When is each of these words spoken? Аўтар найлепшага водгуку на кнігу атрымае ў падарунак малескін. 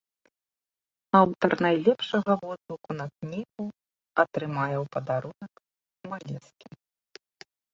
Аўтар 1.19 1.51
найлепшага 1.65 2.31
водгуку 2.47 2.91
на 2.99 3.05
кнігу 3.17 3.65
атрымае 4.25 4.73
ў 4.83 4.91
падарунак 4.97 5.53
малескін. 6.15 6.73